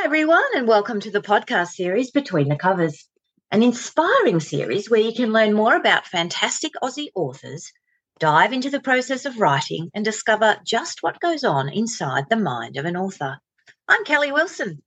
[0.00, 3.06] Hi, everyone, and welcome to the podcast series Between the Covers,
[3.50, 7.70] an inspiring series where you can learn more about fantastic Aussie authors,
[8.18, 12.78] dive into the process of writing, and discover just what goes on inside the mind
[12.78, 13.40] of an author.
[13.88, 14.82] I'm Kelly Wilson.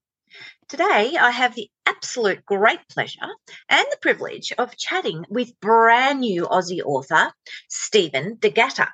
[0.68, 3.30] Today, I have the absolute great pleasure
[3.70, 7.32] and the privilege of chatting with brand new Aussie author,
[7.70, 8.88] Stephen D'Agata.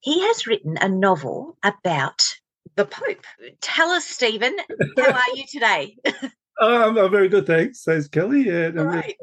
[0.00, 2.22] He has written a novel about
[2.76, 3.24] the Pope.
[3.60, 4.54] Tell us, Stephen,
[4.96, 5.96] how are you today?
[6.58, 7.82] Um, I'm very good, thanks.
[7.82, 8.46] Thanks, Kelly.
[8.46, 9.14] Yeah, right.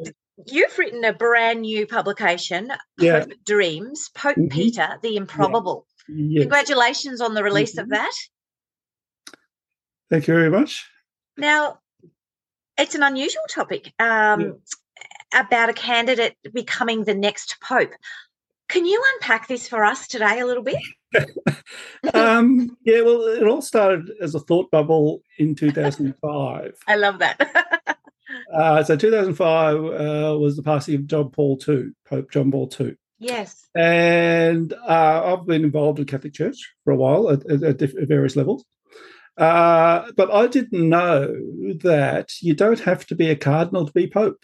[0.46, 3.26] You've written a brand new publication, Pope Yeah.
[3.44, 4.52] Dreams, Pope Mhm.
[4.52, 5.88] Peter, the Improbable.
[6.08, 6.44] yes.
[6.44, 7.90] Congratulations on the release of Mhm.
[7.90, 8.14] that.
[10.12, 10.88] Thank you very much.
[11.36, 11.80] Now,
[12.78, 14.62] it's an unusual topic um,
[15.34, 17.94] about a candidate becoming the next Pope.
[18.74, 20.78] Can you unpack this for us today a little bit?
[22.14, 26.76] Um, yeah, well, it all started as a thought bubble in 2005.
[26.88, 27.98] I love that.
[28.54, 32.96] uh, so 2005 uh, was the passing of John Paul II, Pope John Paul II.
[33.20, 33.68] yes.
[33.76, 38.36] And uh, I've been involved in Catholic Church for a while at, at, at various
[38.36, 38.66] levels.
[39.38, 41.28] Uh, but I didn't know
[41.84, 44.44] that you don't have to be a cardinal to be Pope.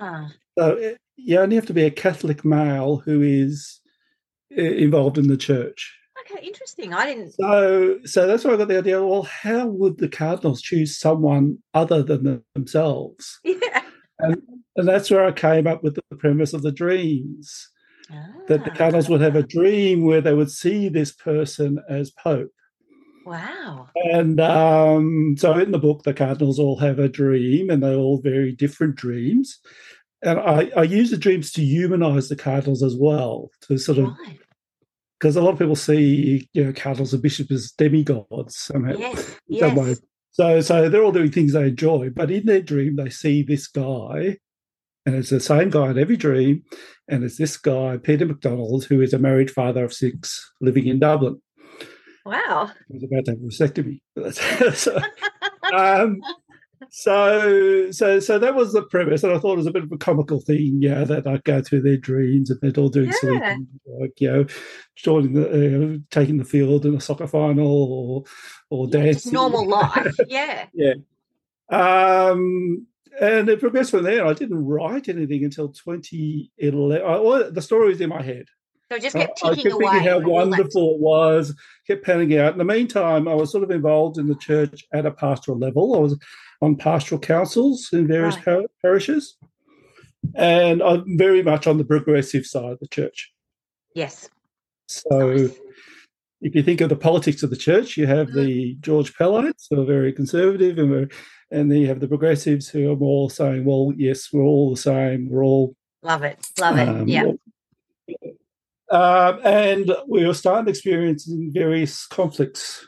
[0.00, 3.80] Ah, So you only have to be a Catholic male who is
[4.56, 5.94] eh, involved in the church.
[6.20, 6.92] okay, interesting.
[6.92, 7.32] I didn't.
[7.32, 9.04] So, so that's why I got the idea.
[9.04, 13.40] Well, how would the cardinals choose someone other than themselves?
[13.48, 13.82] Yeah.
[14.20, 14.42] And,
[14.74, 17.70] and that's where I came up with the premise of the dreams.
[18.48, 22.10] That the Ah, cardinals would have a dream where they would see this person as
[22.10, 22.50] pope.
[23.24, 23.88] Wow.
[23.94, 28.20] And um, so in the book, the cardinals all have a dream, and they're all
[28.20, 29.60] very different dreams.
[30.22, 34.10] And I, I use the dreams to humanize the cardinals as well, to sort of
[35.18, 38.96] because a lot of people see you know cardinals and bishops as demigods somehow.
[38.96, 39.36] Yes.
[39.48, 39.88] in some way.
[39.88, 40.00] Yes.
[40.32, 43.68] So so they're all doing things they enjoy, but in their dream they see this
[43.68, 44.38] guy,
[45.06, 46.64] and it's the same guy in every dream,
[47.08, 50.98] and it's this guy Peter MacDonald who is a married father of six living in
[50.98, 51.40] Dublin.
[52.28, 52.70] Wow.
[52.92, 54.00] He's about to have a vasectomy.
[54.74, 55.00] so,
[55.72, 56.20] um,
[56.90, 59.92] so so so that was the premise, and I thought it was a bit of
[59.92, 63.54] a comical thing, yeah, that I'd go through their dreams and they're all doing Yeah.
[63.54, 64.46] things like you know,
[64.96, 68.24] joining the uh, taking the field in a soccer final or
[68.70, 69.32] or Yeah, dancing.
[69.32, 70.16] normal life.
[70.28, 70.66] Yeah.
[70.74, 70.94] Yeah
[71.70, 72.86] um,
[73.20, 74.26] and it progressed from there.
[74.26, 77.02] I didn't write anything until 2011.
[77.06, 78.46] I, the story was in my head.
[78.90, 79.90] So just I, kept I ticking kept away.
[79.92, 81.54] thinking how wonderful it was,
[81.86, 82.52] kept panning out.
[82.52, 85.94] In the meantime, I was sort of involved in the church at a pastoral level.
[85.94, 86.18] I was
[86.60, 88.44] on pastoral councils in various Right.
[88.44, 89.36] par- parishes.
[90.34, 93.32] And I'm very much on the progressive side of the church.
[93.94, 94.28] Yes.
[94.88, 95.58] So Nice.
[96.42, 98.34] if you think of the politics of the church, you have Mhm.
[98.34, 101.08] the George Pellites who are very conservative, and we're,
[101.50, 104.80] and then you have the progressives who are more saying, "Well, yes, we're all the
[104.80, 105.28] same.
[105.30, 106.38] We're all." Love it.
[106.60, 106.88] Love it.
[106.88, 107.32] um, yeah.
[108.90, 112.87] Um, and we were starting to experience various conflicts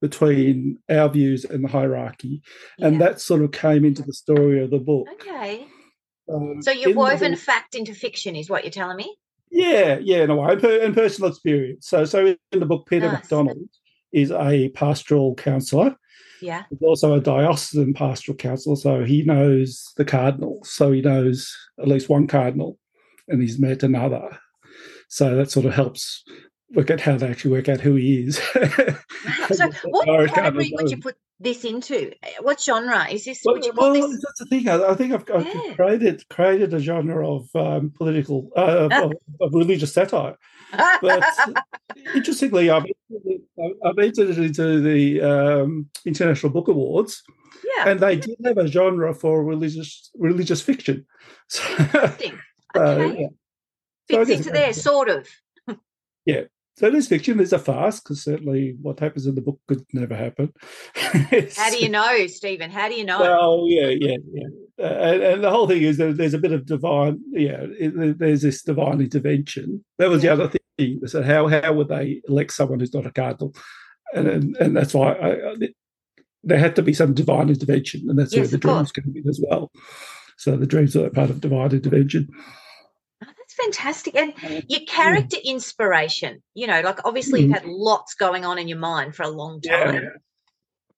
[0.00, 2.42] between our views and the hierarchy,
[2.78, 5.06] and that sort of came into the story of the book.
[5.14, 5.66] Okay.
[6.32, 9.16] Um, So you've woven book- fact into fiction, is what you're telling me?
[9.50, 11.88] Yeah, yeah, in a way, and, personal experience.
[11.88, 13.22] So, so in the book, Peter Nice.
[13.22, 13.68] MacDonald
[14.12, 15.96] is a pastoral counsellor.
[16.40, 16.62] Yeah.
[16.70, 20.70] He's also a diocesan pastoral counsellor, so he knows the cardinals.
[20.72, 22.78] So he knows at least one cardinal,
[23.28, 24.38] and he's met another.
[25.08, 26.22] So that sort of helps
[26.72, 28.40] work out how they actually work out who he is.
[29.52, 32.12] So what category would you put this into?
[32.22, 33.42] Uh, What genre is this?
[33.44, 34.22] Well, you well, this?
[34.22, 34.68] that's the thing.
[34.68, 35.74] I, I think I've, I've Yeah.
[35.74, 40.36] created created a genre of um, political uh, of, of, religious satire.
[41.02, 41.24] but
[42.14, 42.86] interestingly, I've
[43.84, 47.22] I've entered it into the um, International Book Awards,
[47.76, 47.90] yeah.
[47.90, 51.04] and they did have a genre for religious religious fiction.
[51.48, 52.38] So, Interesting.
[52.76, 53.20] so, Okay.
[53.22, 53.28] yeah.
[54.08, 55.28] Fits guess into there, sort of.
[56.80, 57.36] So it is fiction.
[57.36, 60.50] There's a farce because certainly what happens in the book could never happen.
[60.94, 62.70] How do you know, Stephen?
[62.70, 63.20] How do you know?
[63.20, 64.46] Well, yeah, yeah, yeah.
[64.82, 68.18] Uh, and, and, the whole thing is that there's a bit of divine, yeah, it,
[68.18, 69.84] there's this divine intervention.
[69.98, 70.34] That was yeah.
[70.34, 71.06] the other thing.
[71.06, 73.54] So how how would they elect someone who's not a cardinal?
[74.14, 75.54] And and, and that's why I, I,
[76.44, 79.22] there had to be some divine intervention, and that's yes, where the dreams can be
[79.28, 79.70] as well.
[80.38, 82.30] So the dreams are part of divine intervention.
[83.50, 84.16] That's fantastic.
[84.16, 84.34] And
[84.68, 87.44] your character inspiration, you know, like obviously mm.
[87.44, 89.94] you've had lots going on in your mind for a long time.
[89.94, 90.08] Yeah.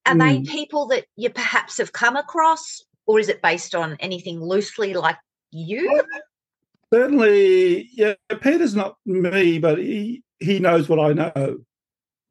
[0.05, 0.45] Are mm.
[0.45, 4.93] they people that you perhaps have come across or is it based on anything loosely
[4.93, 5.17] like
[5.51, 6.03] you?
[6.93, 8.13] Certainly, yeah.
[8.41, 11.57] Peter's not me, but he he knows what I know.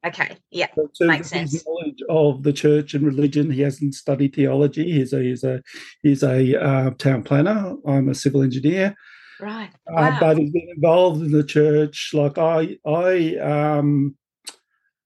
[0.04, 1.64] Okay, yeah, so makes sense.
[1.64, 3.50] Knowledge of the church and religion.
[3.50, 4.90] He hasn't studied theology.
[4.90, 5.62] He's a he's a
[6.02, 7.76] he's a uh, town planner.
[7.86, 8.96] I'm a civil engineer.
[9.42, 9.70] Right.
[9.90, 10.08] Uh, wow.
[10.08, 12.12] Uh, but he's been involved in the church.
[12.14, 14.16] Like I I um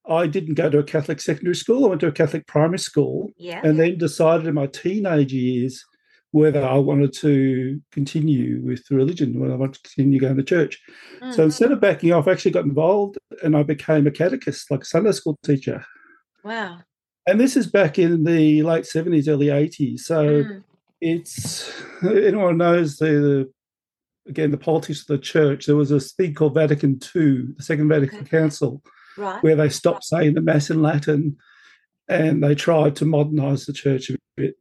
[0.09, 1.85] I didn't go to a Catholic secondary school.
[1.85, 3.61] I went to a Catholic primary school, yeah.
[3.65, 5.85] and then decided in my teenage years
[6.33, 10.79] whether I wanted to continue with religion, whether I wanted to continue going to church.
[11.21, 11.33] Mm-hmm.
[11.33, 14.83] So instead of backing off, I actually got involved and I became a catechist, like
[14.83, 15.83] a Sunday school teacher.
[16.44, 16.81] Wow.
[17.27, 20.00] And this is back in the late 70s, early 80s.
[20.00, 20.62] So mm.
[21.00, 21.73] it's
[22.03, 23.53] anyone knows the, the
[24.28, 25.67] again the politics of the church.
[25.67, 28.38] There was a thing called Vatican II, the Second Vatican okay.
[28.38, 28.82] Council,
[29.17, 29.43] right.
[29.43, 31.37] where they stopped saying the Mass in Latin
[32.08, 34.55] and they tried to modernize the church a bit.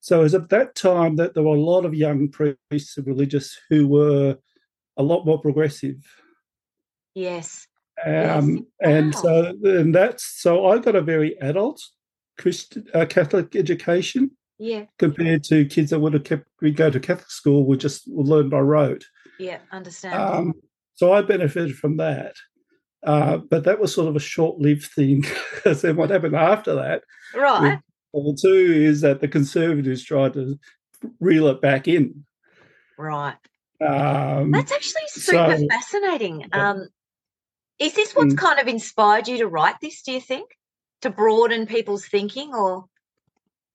[0.00, 3.06] So it was at that time that there were a lot of young priests and
[3.06, 4.36] religious who were
[4.96, 5.96] a lot more progressive.
[7.14, 7.66] Yes.
[8.04, 8.62] Um, yes.
[8.82, 9.20] And wow.
[9.20, 11.82] so and that's so I got a very adult
[12.38, 14.30] Christian uh, Catholic education.
[14.60, 14.84] Yeah.
[14.98, 18.50] Compared to kids that would have kept we go to Catholic school would just learn
[18.50, 19.06] by rote.
[19.38, 20.14] Yeah, understand.
[20.14, 20.52] Um,
[20.96, 22.36] so I benefited from that.
[23.02, 25.22] Uh, but that was sort of a short-lived thing
[25.54, 27.04] because then what happened after that?
[27.34, 27.78] Right.
[28.12, 30.58] Well, two is that the Conservatives tried to
[31.20, 32.26] reel it back in.
[32.98, 33.36] Right.
[33.80, 36.46] Um, That's actually super so, fascinating.
[36.52, 36.86] Um,
[37.78, 40.02] is this what's mm, kind of inspired you to write this?
[40.02, 40.50] Do you think
[41.00, 42.84] to broaden people's thinking, or?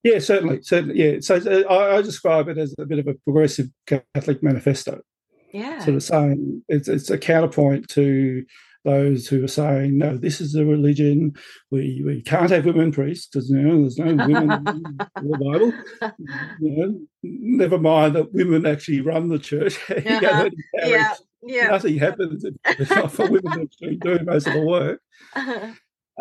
[0.05, 1.03] Yeah, certainly, certainly.
[1.03, 5.01] Yeah, so I, I describe it as a bit of a progressive Catholic manifesto.
[5.51, 8.45] Yeah, sort of saying it's it's a counterpoint to
[8.83, 11.33] those who are saying, no, this is a religion.
[11.71, 15.73] We we can't have women priests because you know there's no women in the Bible.
[16.59, 19.79] You know, never mind that women actually run the church.
[19.89, 20.49] Uh-huh.
[20.85, 21.67] yeah, yeah.
[21.69, 25.01] Nothing happens if for women actually doing most of the work.
[25.35, 25.71] Uh-huh.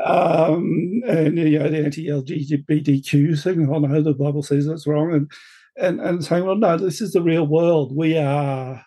[0.03, 3.69] Um, and you know the anti-LGBTQ thing.
[3.69, 5.31] Oh no, the Bible says that's wrong, and
[5.77, 7.95] and and saying, well, no, this is the real world.
[7.95, 8.85] We are.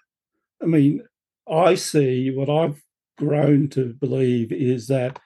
[0.62, 1.04] I mean,
[1.50, 2.82] I see what I've
[3.18, 5.20] grown to believe is that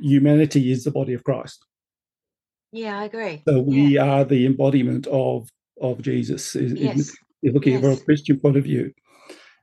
[0.00, 1.64] humanity is the body of Christ.
[2.72, 3.42] Yeah, I agree.
[3.46, 4.04] So we yeah.
[4.04, 5.48] are the embodiment of
[5.80, 6.54] of Jesus.
[6.54, 7.12] Yes.
[7.42, 7.82] In, looking yes.
[7.82, 8.92] from a Christian point of view.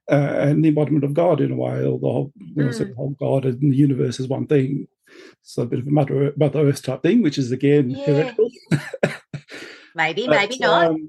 [0.09, 2.95] Uh, and the embodiment of God in a way, although you know, mm.
[2.95, 4.87] whole God and the universe is one thing.
[5.41, 8.05] It's a bit of a Mother, Mother Earth type thing, which is again yeah.
[8.05, 8.49] heretical.
[9.95, 10.87] maybe, but, maybe not.
[10.87, 11.07] um,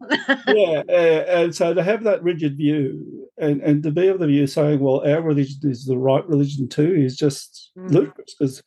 [0.48, 4.26] yeah, uh, and so to have that rigid view and, and to be of the
[4.26, 7.90] view saying, well, our religion is the right religion too, is just mm.
[7.90, 8.62] ludicrous because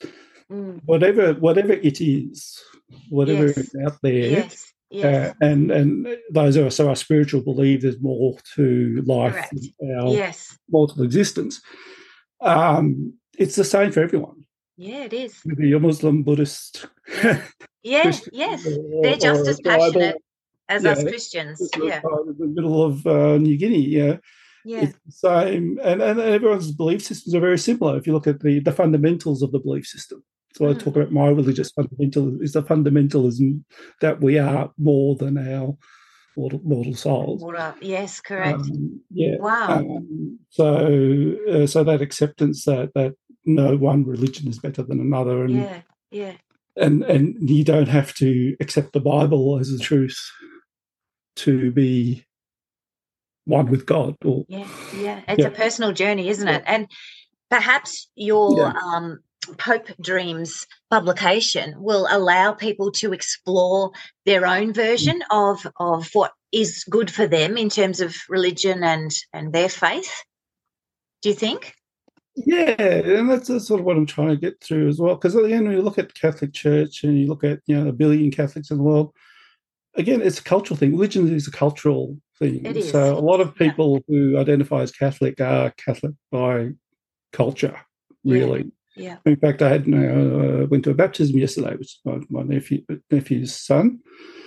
[0.51, 0.80] mm.
[0.86, 2.62] whatever whatever it is,
[3.09, 3.57] whatever yes.
[3.57, 4.74] is out there, yes.
[4.91, 5.06] Yes.
[5.30, 9.36] Uh, and and those who are so our spiritual believe there's more to life,
[9.84, 10.58] our yes.
[10.69, 11.62] multiple existence.
[12.41, 14.46] Um, it's the same for everyone.
[14.79, 15.41] Yeah, it is.
[15.43, 16.88] Maybe you're Muslim, Buddhist.
[17.81, 20.17] Yeah, yes, or, they're just as passionate
[20.67, 21.69] as yeah, us Christians.
[21.81, 23.79] Yeah, in the middle of uh, New Guinea.
[23.79, 24.17] Yeah,
[24.65, 24.81] yeah.
[24.81, 27.98] It's the same, and, and everyone's belief systems are very similar.
[27.98, 30.21] If you look at the the fundamentals of the belief system,
[30.55, 30.75] so mm.
[30.75, 33.63] I talk about my religious fundamental is the fundamentalism
[34.01, 35.77] that we are more than our
[36.36, 37.41] mortal, mortal souls.
[37.81, 38.59] Yes, correct.
[38.59, 39.38] Um, yeah.
[39.39, 39.77] Wow.
[39.77, 43.13] Um, so uh, so that acceptance that that
[43.50, 46.34] no one religion is better than another, and yeah, yeah.
[46.77, 50.18] And and you don't have to accept the Bible as the truth
[51.38, 52.25] to be
[53.46, 54.15] one with God.
[54.24, 55.48] Or, yeah, yeah, it's yeah.
[55.48, 56.63] a personal journey, isn't it?
[56.65, 56.88] And
[57.50, 58.74] perhaps your yeah.
[58.86, 59.20] um,
[59.58, 63.91] Pope Dreams publication will allow people to explore
[64.25, 65.51] their own version mm.
[65.51, 70.24] of of what is good for them in terms of religion and and their faith.
[71.22, 71.74] Do you think?
[72.46, 75.15] Yeah, and that's, that's sort of what I'm trying to get through as well.
[75.15, 77.77] Because at the end, when you look at Catholic Church and you look at you
[77.77, 79.13] know a billion Catholics in the world,
[79.96, 80.91] again, it's a cultural thing.
[80.91, 82.65] Religion is a cultural thing.
[82.65, 82.91] It is.
[82.91, 84.15] So a lot of people yeah.
[84.15, 86.72] who identify as Catholic are Catholic by
[87.34, 87.79] culture,
[88.24, 88.72] really.
[88.96, 89.17] Yeah.
[89.25, 89.31] yeah.
[89.31, 93.55] In fact, I had uh, went to a baptism yesterday, which my, my nephew nephew's
[93.55, 94.00] son.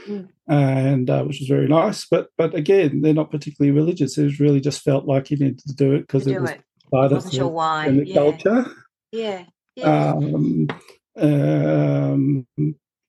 [0.06, 0.28] mm.
[0.48, 2.06] and uh, which was very nice.
[2.06, 4.18] But but again, they're not particularly religious.
[4.18, 6.60] It was really just felt like he needed to do it because it was it.
[6.92, 7.90] Part of sure why.
[7.90, 8.14] the yeah.
[8.14, 8.66] culture.
[9.10, 9.44] Yeah.
[9.74, 10.12] yeah.
[10.12, 10.68] Um,
[11.16, 12.46] um,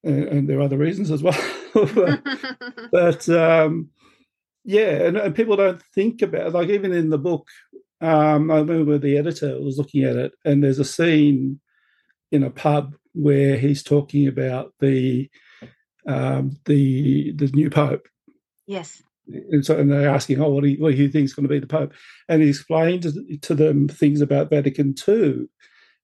[0.03, 1.39] and there are other reasons as well.
[2.91, 3.89] but um,
[4.63, 6.53] yeah, and, and, people don't think about it.
[6.53, 7.47] like even in the book.
[8.01, 11.61] Um, I remember the editor was looking at it, and there's a scene
[12.31, 15.29] in a pub where he's talking about the
[16.05, 18.07] um, the the new pope.
[18.67, 19.01] Yes.
[19.27, 21.47] And so, and they're asking, "Oh, what do you, what do you think is going
[21.47, 21.93] to be the pope?"
[22.27, 23.03] And he explained
[23.41, 25.45] to, them things about Vatican II,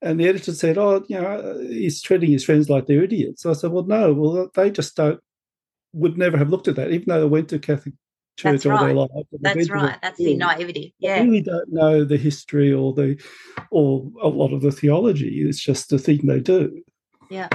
[0.02, 3.44] and the editor said, "Oh, you know, uh, he's treating his friends like they're idiots."
[3.44, 4.14] So I said, "Well, no.
[4.14, 5.20] Well, they just don't
[5.94, 7.96] would never have looked at that, even though they went to Catholic
[8.40, 8.86] church That's all right.
[8.86, 9.10] their life.
[9.42, 10.00] That's right.
[10.02, 10.96] That's the naivety.
[11.00, 11.20] Yeah.
[11.20, 13.22] They really don't know the history or the
[13.72, 15.42] or a lot of the theology.
[15.42, 16.82] It's just the thing they do.
[17.30, 17.50] Yeah.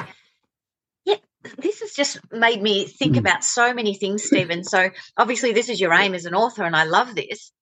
[1.59, 3.19] This has just made me think mm.
[3.19, 4.65] about so many things, Stephen.
[4.65, 7.53] So obviously this is your aim as an author, and I love this.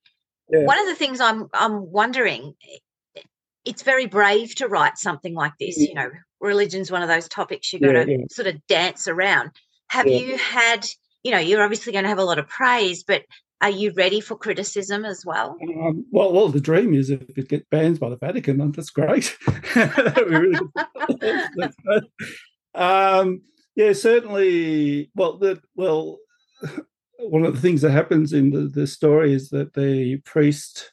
[0.48, 0.64] Yeah.
[0.64, 2.54] One of the things I'm I'm wondering
[3.64, 5.76] it's very brave to write something like this.
[5.76, 6.10] You know,
[6.40, 8.24] religion's one of those topics you've got yeah, to yeah.
[8.30, 9.50] sort of dance around.
[9.88, 10.18] Have yeah.
[10.18, 10.86] you had,
[11.22, 13.22] you know, you're obviously going to have a lot of praise, but
[13.60, 15.56] are you ready for criticism as well?
[15.62, 19.36] Um, well, well, the dream is if it gets banned by the Vatican, that's great.
[19.74, 20.16] that's
[21.76, 22.02] great.
[22.74, 23.42] Um,
[23.74, 25.10] yeah, certainly.
[25.14, 26.18] Well, the, well,
[27.18, 30.92] one of the things that happens in the, the story is that the priest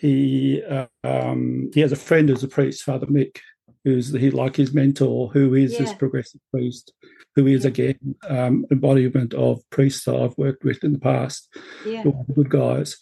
[0.00, 3.38] he uh, um, he has a friend who's a priest, Father Mick,
[3.84, 5.80] who's he like his mentor, who is yeah.
[5.80, 6.92] this progressive priest,
[7.36, 11.54] who is again um, embodiment of priests that I've worked with in the past,
[11.84, 12.02] yeah.
[12.02, 12.96] who are good guys,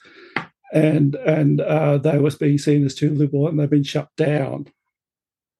[0.73, 4.67] and and uh, they were being seen as too liberal, and they've been shut down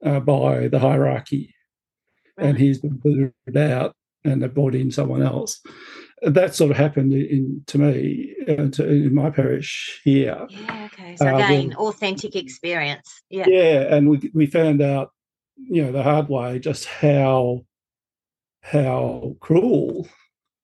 [0.04, 1.54] uh, by the hierarchy.
[2.38, 5.61] And he's been booted out, and they brought in someone else
[6.23, 10.47] that sort of happened in to me uh, to, in my parish here.
[10.49, 11.16] Yeah, okay.
[11.16, 13.23] So again, uh, authentic experience.
[13.30, 13.47] Yeah.
[13.47, 15.12] Yeah, and we we found out,
[15.57, 17.64] you know, the hard way just how
[18.62, 20.09] how cruel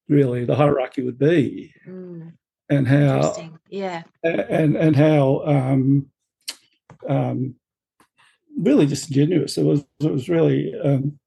[0.08, 1.72] really the hierarchy would be.
[1.86, 2.32] Mm.
[2.70, 4.02] And how yeah.
[4.22, 6.06] And and how um
[7.08, 7.54] um
[8.58, 9.58] really disingenuous.
[9.58, 11.18] It was it was really um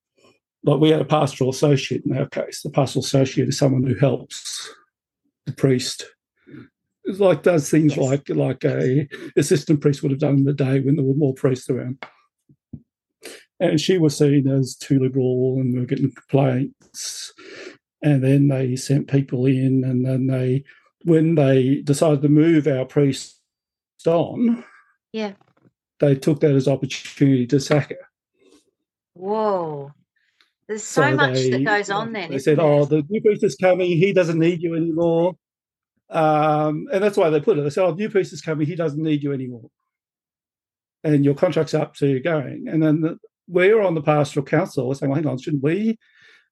[0.67, 2.61] like we had a pastoral associate in our case.
[2.61, 4.69] The pastoral associate is someone who helps
[5.45, 6.05] the priest.
[7.05, 8.05] It's like does things yes.
[8.05, 9.07] like like a
[9.37, 12.03] assistant priest would have done in the day when there were more priests around.
[13.59, 17.33] And she was seen as too liberal and we were getting complaints.
[18.03, 20.65] And then they sent people in and then they
[21.03, 23.39] when they decided to move our priest
[24.05, 24.63] on,
[25.13, 25.33] yeah,
[25.99, 28.09] they took that as opportunity to sack her.
[29.13, 29.93] Whoa.
[30.67, 32.29] There's so, so much they, that goes on then.
[32.29, 33.87] They said, "Oh, the new priest is coming.
[33.87, 35.35] He doesn't need you anymore,"
[36.09, 37.61] um, and that's why they put it.
[37.61, 38.67] They said, "Oh, the new priest is coming.
[38.67, 39.69] He doesn't need you anymore,
[41.05, 44.93] and your contract's up, so you're going." And then the, we're on the pastoral council
[44.93, 45.97] saying, well, "Hang on, shouldn't we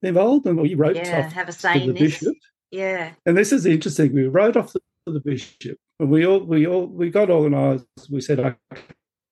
[0.01, 2.35] be involved?" And we wrote yeah, off have a say to the bishop.
[2.71, 4.13] Yeah, and this is interesting.
[4.13, 7.85] We wrote off to the bishop, and we all we all we got organised.
[8.09, 8.57] We said, "Okay,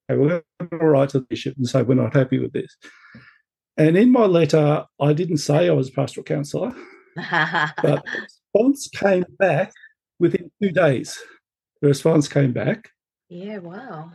[0.09, 2.75] we're going to write to the bishop and say we're not happy with this."
[3.77, 6.75] And in my letter, I didn't say I was a pastoral counsellor,
[7.15, 9.73] but the response came back
[10.19, 11.19] within two days.
[11.81, 12.89] The response came back.
[13.29, 14.11] Yeah, wow.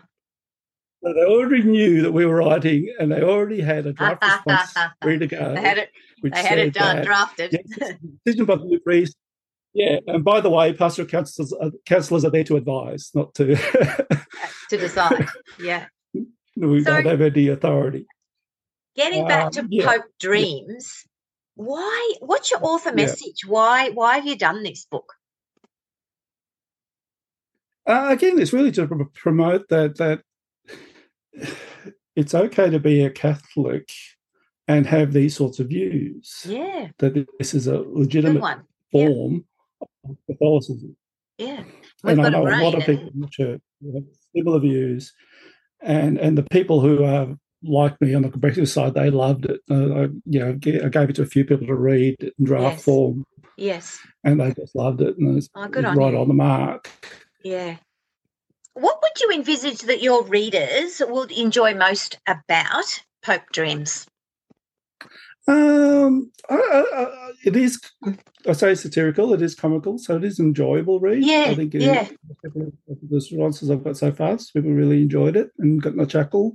[1.03, 4.75] So they already knew that we were writing, and they already had a draft response
[5.05, 5.55] ready to go.
[5.55, 5.91] They had it.
[6.23, 7.53] They had it done, that, drafted.
[7.53, 9.17] Yes, decision by the priest.
[9.75, 13.55] Yeah, and by the way, pastoral counsellors, uh, counsellors are there to advise, not to
[14.71, 15.29] to decide.
[15.61, 15.87] Yeah,
[16.57, 18.07] we so, don't have any authority.
[18.99, 21.05] Getting back um, to yeah, Pope Dreams,
[21.57, 21.65] yeah.
[21.65, 22.15] why?
[22.19, 23.43] What's your author message?
[23.45, 23.51] Yeah.
[23.51, 23.91] Why?
[23.91, 25.13] Why have you done this book?
[27.87, 30.23] Uh, again, it's really to promote that that
[32.17, 33.89] it's okay to be a Catholic
[34.67, 36.45] and have these sorts of views.
[36.45, 39.45] Yeah, that this is a legitimate form
[39.81, 40.97] of Catholicism.
[41.39, 41.63] Yeah,
[42.03, 43.61] We've and I know a, a lot of people in the church
[43.95, 44.03] have
[44.35, 45.13] similar views,
[45.81, 49.61] and and the people who are like me on the competitive side, they loved it.
[49.71, 52.77] Uh, I, you know, I gave it to a few people to read in draft
[52.77, 52.85] yes.
[52.85, 53.25] form.
[53.57, 53.99] Yes.
[54.25, 55.17] And they just loved it.
[55.19, 56.21] And it was, oh, good on right you.
[56.21, 56.91] on the mark.
[57.43, 57.77] Yeah.
[58.75, 64.07] What would you envisage that your readers would enjoy most about Pope Dreams?
[65.49, 67.81] Um, I, I, it is.
[68.47, 69.33] I say satirical.
[69.33, 71.25] It is comical, so it is enjoyable read.
[71.25, 71.75] Yeah, I think.
[71.75, 72.07] yeah.
[72.43, 72.73] the
[73.11, 76.55] responses I've got so far, people really enjoyed it and got a chuckle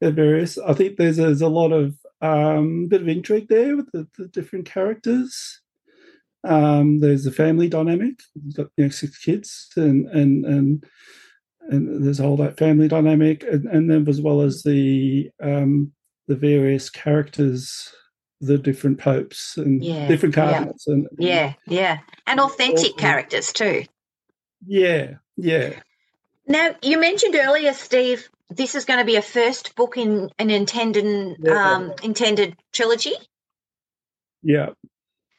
[0.00, 0.56] various.
[0.58, 4.28] I think there's there's a lot of um, bit of intrigue there with the, the
[4.28, 5.60] different characters.
[6.42, 8.20] Um, there's a family dynamic.
[8.34, 10.84] You've got you know, six kids, and and and
[11.68, 15.92] and there's all that family dynamic, and, and then as well as the um,
[16.28, 17.92] the various characters,
[18.40, 20.50] the different popes and Yeah, different yeah.
[20.50, 21.98] cardinals, and Yeah, yeah.
[22.26, 23.84] And authentic characters too.
[24.66, 25.80] yeah, yeah,
[26.46, 30.50] Now, you mentioned earlier, Steve, this is going to be a first book in an
[30.50, 31.74] intended Yeah.
[31.76, 33.14] um, intended trilogy.
[34.42, 34.70] yeah.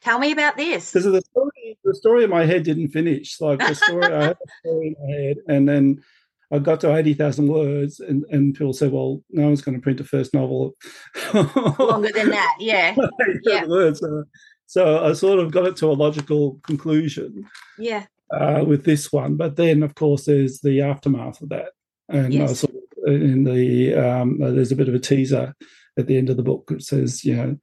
[0.02, 0.92] Tell me about this.
[0.92, 3.40] Because the story, the story in my head didn't finish.
[3.40, 6.04] Like the story, I had a story in my head, and then
[6.52, 9.82] I got to eighty thousand words, and, and people said, "Well, no one's going to
[9.82, 10.76] print a first novel
[11.34, 12.96] Longer than that, yeah,
[13.44, 13.66] Yeah.
[13.68, 14.24] words." So,
[14.66, 17.46] so I sort of got it to a logical conclusion
[17.78, 21.74] yeah, uh, with this one, but then of course there's the aftermath of that,
[22.10, 25.56] and I sort of, in the um, there's a bit of a teaser
[25.98, 27.58] at the end of the book that says, you know.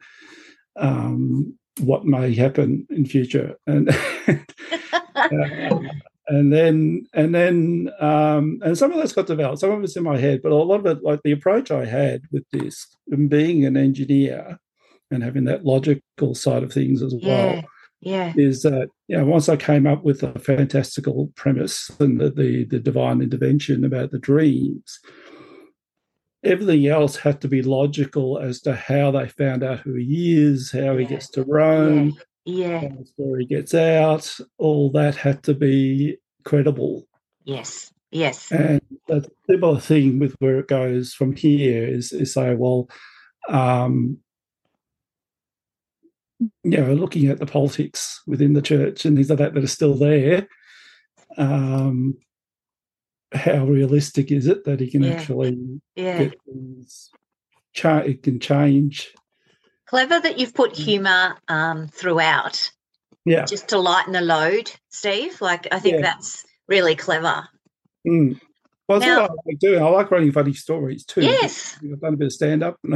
[0.76, 3.88] Um, what may happen in future and
[5.14, 5.88] um,
[6.28, 9.60] and then and then um, and some of that's got developed.
[9.60, 11.84] Some of it's in my head, but a lot of it, like the approach I
[11.86, 14.58] had with this, and being an engineer
[15.10, 17.22] and having that logical side of things as well,
[17.54, 17.62] yeah,
[18.00, 22.30] yeah, is that you know once I came up with a fantastical premise and the
[22.30, 25.00] the, the divine intervention about the dreams.
[26.44, 30.70] Everything else had to be logical as to how they found out who he is,
[30.70, 35.54] how he gets to Rome, yeah, how the story gets out, all that had to
[35.54, 37.06] be credible.
[37.44, 42.54] yes, yes, And the similar thing with where it goes from here is, is say,
[42.54, 42.88] well,
[43.48, 44.18] um,
[46.38, 49.66] you know, looking at the politics within the church and things like that that are
[49.66, 50.46] still there,
[51.36, 52.16] um,
[53.32, 55.12] how realistic is it that he can Yeah.
[55.12, 56.18] actually yeah.
[56.24, 57.10] get things,
[57.74, 59.12] cha- it can change?
[59.86, 60.76] Clever that you've put Mm.
[60.84, 62.70] humour um, throughout,
[63.24, 63.44] Yeah.
[63.44, 65.40] just to lighten the load, Steve.
[65.40, 66.02] Like I think Yeah.
[66.02, 67.48] that's really clever.
[68.06, 68.40] Mm.
[68.88, 69.82] Well, that's Now- what I like doing.
[69.82, 71.22] I like writing funny stories too.
[71.22, 71.76] Yes.
[71.82, 72.78] I've done a bit of stand up.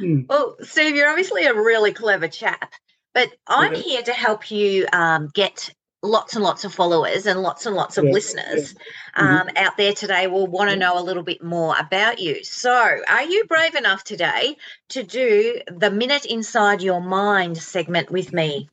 [0.00, 0.26] Mm.
[0.28, 2.72] well, Steve, you're obviously a really clever chap,
[3.14, 3.80] but I'm Yeah.
[3.80, 5.70] here to help you um, get
[6.04, 8.74] lots and lots of followers and lots and lots of listeners
[9.16, 9.40] Mhm.
[9.40, 12.44] um, out there today will want to know a little bit more about you.
[12.44, 14.56] So, are you brave enough today
[14.90, 18.68] to do the Minute Inside Your Mind segment with me?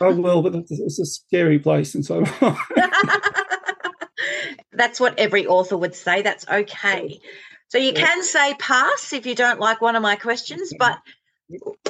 [0.00, 2.24] I will, but it's, a scary place, and so
[4.72, 6.22] That's what every author would say.
[6.22, 7.20] That's okay.
[7.68, 10.98] So you can say pass if you don't like one of my questions, but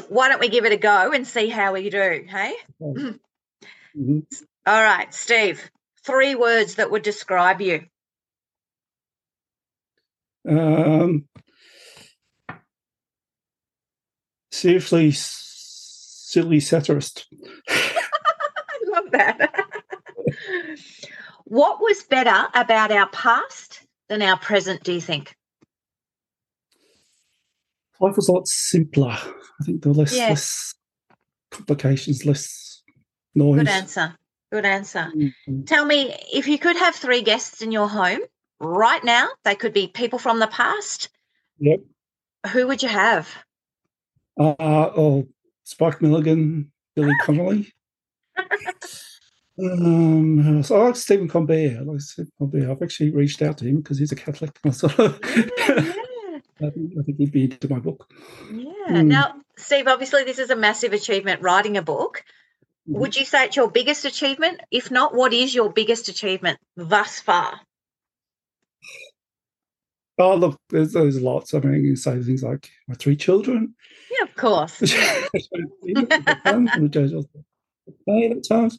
[0.09, 2.27] why don't we give it a go and see how we do?
[2.29, 2.55] Hey?
[3.97, 4.29] Mhm.
[4.67, 5.71] All right, Steve,
[6.05, 7.87] three words that would describe you.
[10.49, 11.25] um,
[14.51, 17.27] seriously silly satirist.
[17.69, 19.67] I love that.
[21.45, 25.35] what was better about our past than our present, do you think?
[28.01, 29.17] Life was a lot simpler.
[29.17, 30.75] I think there were less, less
[31.51, 32.83] complications, less
[33.35, 33.59] noise.
[33.59, 34.17] Good answer.
[34.53, 35.11] Good answer.
[35.15, 35.67] Mhm.
[35.67, 38.21] Tell me if you could have three guests in your home
[38.61, 41.09] right now, they could be people from the past.
[41.59, 41.81] Yep.
[42.53, 43.29] Who would you have?
[44.39, 45.27] Uh, oh,
[45.65, 47.73] Spike Milligan, Billy Connolly.
[49.59, 50.71] Um, else?
[50.71, 51.79] I like Stephen Colbert.
[51.79, 52.71] I like Stephen Colbert.
[52.71, 54.59] I've actually reached out to him because he's a Catholic.
[54.65, 55.21] Of,
[56.59, 58.11] Yeah, I, think, I think he'd be into my book.
[58.51, 58.73] yeah.
[58.89, 59.07] Mm.
[59.07, 62.25] Now, Steve, obviously, this is a massive achievement writing a book.
[62.89, 62.99] Mhm.
[63.01, 64.61] Would you say it's your biggest achievement?
[64.71, 67.61] If not, what is your biggest achievement thus far?
[70.19, 71.53] Oh, look, there's, there's lots.
[71.53, 73.75] I mean, you can say things like my three children.
[74.11, 74.83] Yeah, of course.
[74.83, 75.29] I
[78.31, 78.79] at times.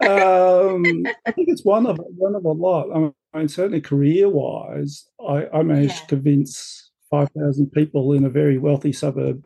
[0.00, 0.84] Um,
[1.26, 3.12] I think it's one of one of a lot.
[3.34, 6.00] I mean, certainly career-wise, I, I managed Yeah.
[6.00, 9.44] to convince five thousand people in a very wealthy suburb,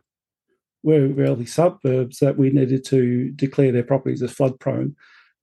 [0.83, 4.95] very wealthy suburbs, that we needed to declare their properties as flood-prone,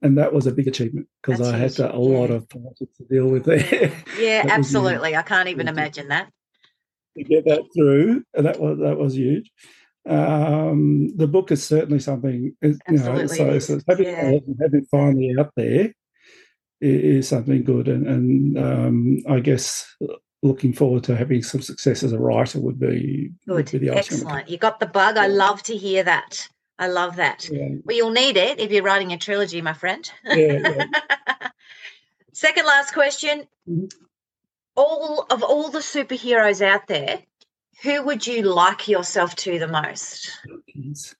[0.03, 3.05] and that was a big achievement because I had to, a lot of politics to
[3.05, 3.93] deal with there.
[4.19, 5.17] Yeah, absolutely.
[5.17, 6.31] I can't even imagine that.
[7.17, 9.51] to get that through, and that was that was huge.
[10.09, 14.31] Um, the book is certainly something, you know, so, so having, yeah.
[14.31, 15.93] it, having finally out there
[16.81, 19.87] is something good, and, and um, I guess
[20.43, 24.21] looking forward to having some success as a writer would be would be the icing
[24.27, 24.49] on Excellent.
[24.49, 25.17] You got the bug.
[25.17, 26.49] I love to hear that.
[26.79, 27.47] I love that.
[27.51, 30.11] Yeah, Well, you'll need it if you're writing a trilogy, my friend.
[30.25, 30.87] yeah, yeah.
[32.33, 33.47] Second last question.
[33.69, 33.93] Mhm.
[34.77, 37.21] All of all the superheroes out there,
[37.83, 40.31] who would you like yourself to the most?
[40.75, 41.15] Jeez.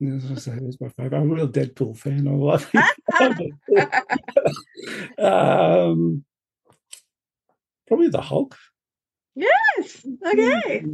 [0.00, 1.16] As I say, that's my favorite.
[1.18, 2.28] I'm a real Deadpool fan.
[2.28, 2.70] I love
[3.68, 3.92] it.
[5.18, 6.24] um,
[7.88, 8.56] probably the Hulk.
[9.34, 10.06] Yes.
[10.26, 10.84] Okay.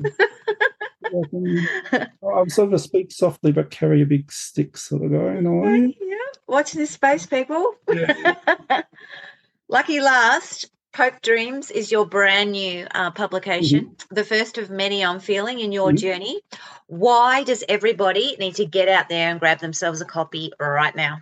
[2.36, 5.36] I'm sort of a speak softly but carry a big stick sort of guy.
[5.36, 5.64] You know?
[5.64, 6.16] Yeah.
[6.46, 7.74] Watch this space, people.
[7.92, 8.34] Yeah.
[9.68, 10.70] Lucky last.
[10.92, 14.14] Pope Dreams is your brand new uh, publication, mm-hmm.
[14.14, 15.96] the first of many I'm feeling in your mm-hmm.
[15.96, 16.40] journey.
[16.86, 21.18] Why does everybody need to get out there and grab themselves a copy right now?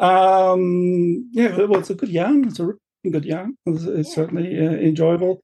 [0.00, 2.48] Um, yeah, well, it's a good yarn.
[2.48, 2.72] It's a
[3.08, 3.56] good yarn.
[3.66, 5.42] It's, certainly uh, enjoyable.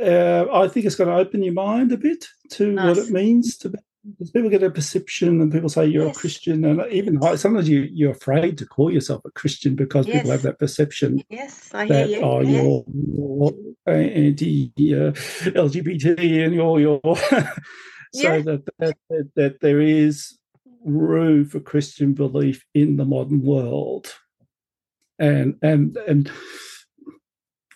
[0.00, 2.96] Uh, I think it's going to open your mind a bit to nice.
[2.96, 6.16] what it means to be because people get a perception and people say you're yes.
[6.16, 10.16] a Christian, and even sometimes you you're afraid to call yourself a Christian because yes.
[10.16, 11.22] people have that perception.
[11.30, 12.24] Yes, I that, hear you.
[12.24, 12.62] Oh, yeah.
[12.62, 12.84] you're,
[13.86, 15.12] you're anti uh,
[15.52, 17.14] LGBT and you're you're so
[18.14, 18.38] yeah.
[18.38, 20.38] that, that, that that there is
[20.84, 24.14] room for Christian belief in the modern world,
[25.18, 26.30] and and and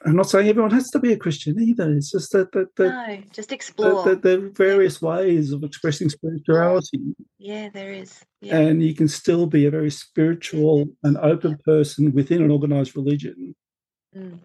[0.08, 1.92] I'm not saying everyone has to be a Christian either.
[1.92, 4.04] It's just that that, that no, just explore.
[4.04, 7.14] That, there are various ways of expressing spirituality.
[7.38, 8.24] Yeah, there is.
[8.40, 8.58] Yeah.
[8.58, 13.54] And you can still be a very spiritual and open person within an organized religion.
[14.16, 14.38] Mm.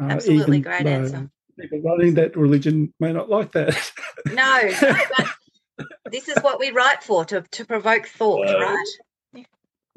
[0.00, 1.30] Uh, Absolutely, great answer.
[1.58, 3.92] People running that religion may not like that.
[4.26, 8.86] no, no but this is what we write for to to provoke thought, uh, right?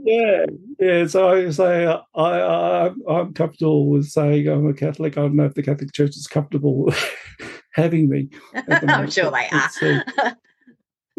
[0.03, 0.45] Yeah,
[0.79, 1.07] yeah.
[1.07, 5.17] So I say I, I I'm comfortable with saying I'm a Catholic.
[5.17, 6.91] I don't know if the Catholic Church is comfortable
[7.73, 8.29] having me.
[8.53, 9.69] I'm sure they are.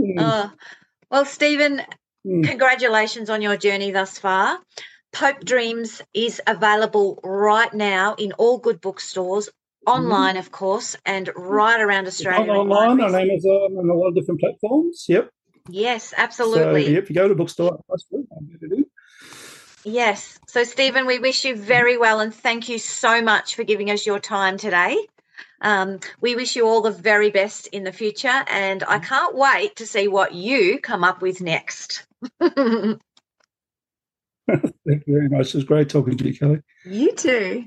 [0.00, 0.14] mm.
[0.18, 0.52] oh,
[1.10, 1.82] well, Stephen,
[2.26, 2.44] mm.
[2.44, 4.58] congratulations on your journey thus far.
[5.12, 9.50] Pope Dreams is available right now in all good bookstores,
[9.86, 10.38] online, mm.
[10.38, 12.52] of course, and right around Australia.
[12.52, 15.04] Online on Amazon and a lot of different platforms.
[15.08, 15.30] Yep.
[15.68, 16.86] Yes, absolutely.
[16.86, 17.80] So, if you go to a bookstore,
[19.84, 20.38] Yes.
[20.46, 24.06] So, Stephen, we wish you very well and thank you so much for giving us
[24.06, 24.96] your time today.
[25.62, 29.76] Um, we wish you all the very best in the future, and I can't wait
[29.76, 32.06] to see what you come up with next.
[34.86, 35.48] Thank you very much.
[35.48, 36.62] It was great talking to you, Kelly.
[36.84, 37.66] You too.